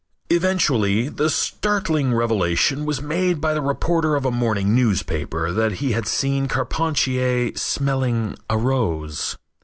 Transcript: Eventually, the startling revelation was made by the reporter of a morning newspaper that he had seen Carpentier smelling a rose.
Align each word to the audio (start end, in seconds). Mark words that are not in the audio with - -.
Eventually, 0.31 1.09
the 1.09 1.29
startling 1.29 2.11
revelation 2.11 2.87
was 2.87 3.03
made 3.03 3.39
by 3.39 3.53
the 3.53 3.61
reporter 3.61 4.15
of 4.15 4.25
a 4.25 4.31
morning 4.31 4.73
newspaper 4.73 5.51
that 5.51 5.73
he 5.73 5.91
had 5.91 6.07
seen 6.07 6.47
Carpentier 6.47 7.55
smelling 7.55 8.35
a 8.49 8.57
rose. 8.57 9.37